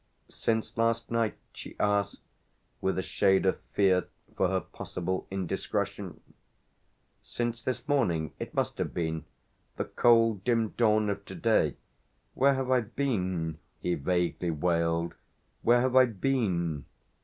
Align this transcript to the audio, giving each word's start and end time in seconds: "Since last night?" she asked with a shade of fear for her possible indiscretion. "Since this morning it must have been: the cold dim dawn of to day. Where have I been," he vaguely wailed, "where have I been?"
"Since 0.29 0.79
last 0.79 1.11
night?" 1.11 1.35
she 1.53 1.75
asked 1.79 2.21
with 2.81 2.97
a 2.97 3.03
shade 3.03 3.45
of 3.45 3.59
fear 3.73 4.07
for 4.35 4.47
her 4.47 4.59
possible 4.61 5.27
indiscretion. 5.29 6.19
"Since 7.21 7.61
this 7.61 7.87
morning 7.87 8.33
it 8.39 8.55
must 8.55 8.79
have 8.79 8.95
been: 8.95 9.25
the 9.77 9.85
cold 9.85 10.43
dim 10.43 10.69
dawn 10.69 11.07
of 11.11 11.23
to 11.25 11.35
day. 11.35 11.75
Where 12.33 12.55
have 12.55 12.71
I 12.71 12.79
been," 12.81 13.59
he 13.79 13.93
vaguely 13.93 14.49
wailed, 14.49 15.13
"where 15.61 15.81
have 15.81 15.95
I 15.95 16.05
been?" 16.07 16.85